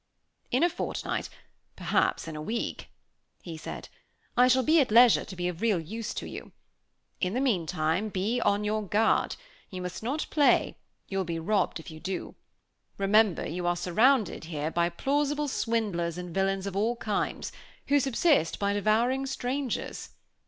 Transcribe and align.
"In 0.49 0.63
a 0.63 0.69
fortnight, 0.71 1.29
perhaps 1.75 2.27
in 2.27 2.35
a 2.35 2.41
week," 2.41 2.87
he 3.43 3.55
said, 3.55 3.87
"I 4.35 4.47
shall 4.47 4.63
be 4.63 4.81
at 4.81 4.89
leisure 4.89 5.23
to 5.23 5.35
be 5.35 5.47
of 5.47 5.61
real 5.61 5.79
use 5.79 6.15
to 6.15 6.25
you. 6.27 6.53
In 7.19 7.35
the 7.35 7.39
meantime, 7.39 8.09
be 8.09 8.41
on 8.41 8.63
your 8.63 8.81
guard. 8.83 9.35
You 9.69 9.83
must 9.83 10.01
not 10.01 10.25
play; 10.31 10.75
you 11.07 11.19
will 11.19 11.23
be 11.25 11.37
robbed 11.37 11.79
if 11.79 11.91
you 11.91 11.99
do. 11.99 12.33
Remember, 12.97 13.47
you 13.47 13.67
are 13.67 13.75
surrounded, 13.77 14.45
here, 14.45 14.71
by 14.71 14.89
plausible 14.89 15.47
swindlers 15.47 16.17
and 16.17 16.33
villains 16.33 16.65
of 16.65 16.75
all 16.75 16.95
kinds, 16.95 17.51
who 17.87 17.99
subsist 17.99 18.57
by 18.57 18.73
devouring 18.73 19.27
strangers. 19.27 20.09